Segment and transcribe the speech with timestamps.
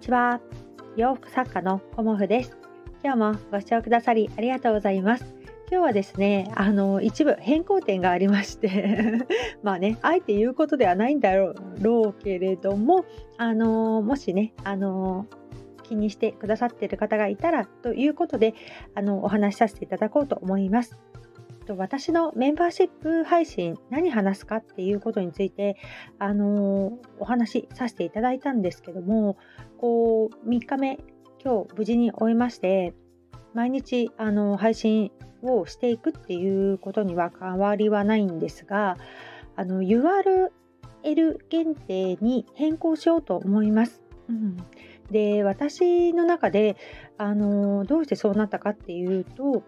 [0.00, 0.40] ちは。
[0.96, 2.56] 洋服作家のコモフです。
[3.04, 5.26] 今日もご視聴くださりありがとうございます。
[5.70, 9.18] 今日はですねあの一部変更点がありまして
[9.62, 13.04] まあねあえて言うことではないんだろうけれども
[13.36, 15.26] あのもしねあの
[15.82, 18.54] 気にしてくださっている方がいたらということで
[18.94, 20.98] あのお話しさせていただこうと思います。
[21.70, 25.76] と私のメンバーシップ配信何話すかっていうことについて
[26.18, 29.36] あのお話しさせていただいたんですけども
[29.78, 30.98] こう3日目
[31.42, 32.92] 今日無事に終えまして
[33.54, 38.96] 毎日あの配信をしていくっていうことには変わりはないんですが
[39.54, 40.50] あの URL
[41.48, 44.02] 限定に変更しようと思います。
[44.28, 44.56] うん、
[45.10, 46.76] で私の中で
[47.16, 49.62] あのどうしてそうなったかっていうと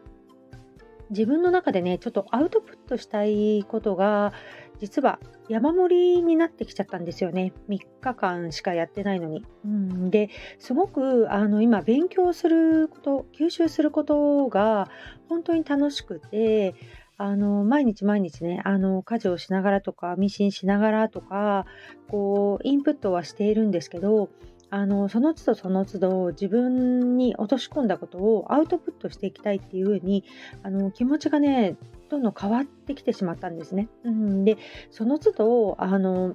[1.13, 4.33] 自分の中でねちょっとアウトプットしたいことが
[4.81, 9.45] 実は山盛りになってきちゃったんですよね3日間しかやってないのに。
[9.65, 14.89] うん、ですごくあの今勉強すること吸収することが
[15.29, 16.75] 本当に楽しくて
[17.17, 21.67] あの毎日毎日ねあの家事をしながらとかミシンしながらとか
[22.09, 24.31] こうインプットはしているんですけど
[24.75, 30.25] あのその都度その都度自分に落とし込んだことをアウトプットしていきたいっていう風に
[30.63, 31.77] あに気持ちがね
[32.09, 33.91] どんどん変わってきてしまったんですね。
[34.03, 34.57] うん、で
[34.91, 36.35] その都度あの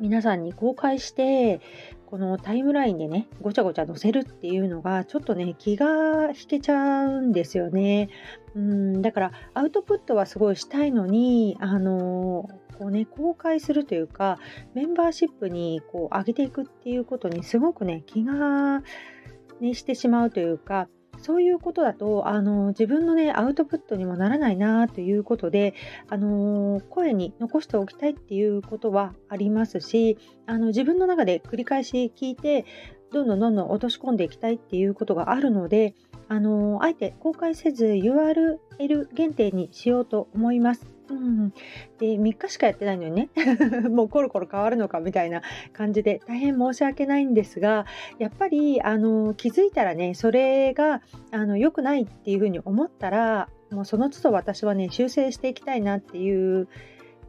[0.00, 1.60] 皆さんに公開して
[2.06, 8.08] このタイムラインでねごちゃごちゃ載せるっていうのがちょっとね気が引けちゃうんですよね。
[8.56, 12.48] うんだからアウトプットはすごいしたいのにあの
[12.80, 14.38] こうね公開するというか
[14.74, 18.82] メンバーシップにこう上げていくっていうことにすごくね気が、
[19.60, 25.74] ね、してしまうというかそういうことだとあの自分のねアウトプットにもならないなということで
[26.08, 32.64] あの声に残しておきたいっていうことはありますしあの自分の中で繰り返し聞いて
[33.12, 35.94] どんどんどんどん落とし込んでいきたいっていうことがあるので
[36.28, 38.58] あのあえて公開せず URL
[39.12, 40.99] 限定にしようと思います。
[41.10, 41.50] うん、
[41.98, 43.28] で3日しかやってないのにね。
[43.90, 47.86] もうコロコロ変わるのかみたいな感じで大変申し訳ないんですが
[48.18, 56.68] やっぱりあの気づいたらねそれがあの良くないっていうふうに思ったらもうその都度私はね修正していきたいなっていう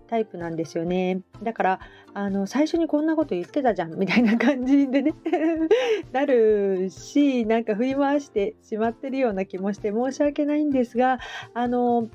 [0.07, 1.21] タイプなんですよね。
[1.41, 1.79] だから
[2.13, 5.13] あの最初にこんなこと言ってたじゃんみたいな感じでね
[6.11, 11.19] なるしなんか振り回してしまってるような気もして申し訳ないんですが
[11.53, 12.09] あの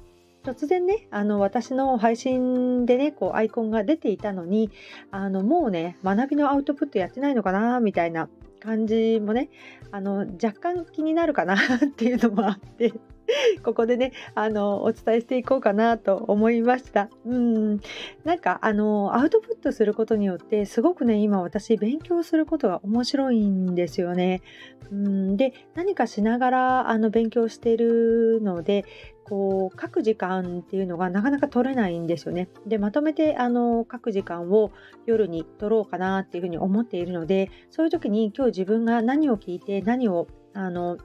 [0.47, 4.71] 突然ねあの私の配信でねこうアイコンが出ていたのに
[5.11, 8.29] あのもうね学びのアウトプットやってないのかなみたいな
[8.61, 9.51] 感じもね
[9.91, 12.93] あの若干気になるかな っていうのもあって。
[13.63, 17.09] ここでねあのお伝えしていこうかなと思いました。
[17.25, 17.81] うん。
[18.25, 24.43] なんかあのアウトプットすることによってすごくね今私勉強することが面白いんですよね。
[24.91, 25.37] うん。
[25.37, 28.85] で何かしながらあの勉強してるので
[29.25, 32.49] こう書く時間っていうのがなかなか取れないんですよね。
[32.67, 34.71] でまとめてあの書く時間を
[35.05, 40.97] 夜に取ろうかなっていうふうに思っているのでそういう時に今日自分が何を聞いて何をあの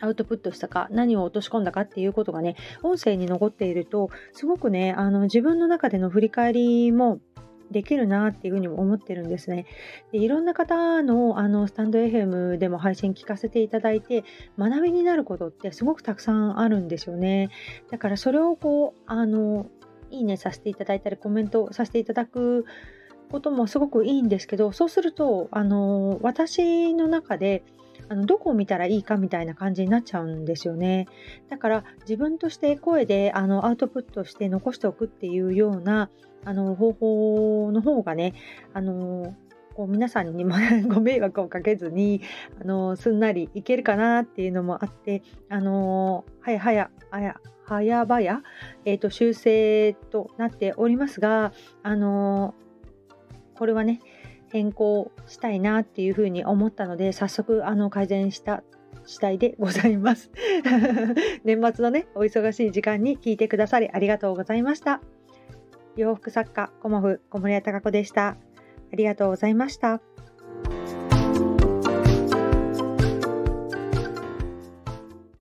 [0.00, 7.20] アウトプットしたか何を落とし込んだかっていうことがね音声に残っているとすごくねあの自分の中での振り返りも
[7.70, 9.66] できるなっていうふうにも思ってるんですね。
[10.12, 14.24] でいろんな方のあのスタンド FM でも配信聞かせていただいて
[14.58, 17.50] 学びになることってすごくたくさんあるんですよね。
[17.90, 19.66] だからそれをこうあの
[20.10, 22.64] いいねさせていただいたりコメントさせていただく
[23.34, 27.64] こともすごくいいんですけどそうするとあの私の中で
[28.08, 31.06] あのどこを見たらいいかみたいな感じになっちゃうんですよね。
[31.48, 36.10] だから自分として声であのアウトプットして残しておくっていうような
[36.44, 38.34] あの方法の方がね
[38.72, 39.34] あの
[39.74, 40.54] こう皆さんにも
[40.86, 42.20] ご迷惑をかけずに
[42.60, 47.34] あのすんなりいけるかなっていうのもあってあのはやはやはや
[47.66, 48.42] 早々、
[48.84, 51.52] えーと、修正となっておりますが
[51.82, 52.54] あの
[53.56, 54.00] これはね
[54.50, 58.62] 変更したいなっていうふうに思ったので早速あの改善した
[59.06, 60.30] 次第でございます。
[61.44, 65.00] 年末のねお忙しい時間に聞いてくださりありがとうございました。
[65.96, 68.28] 洋服作家コモフ小森屋隆子でした。
[68.28, 70.00] ありがとうございました。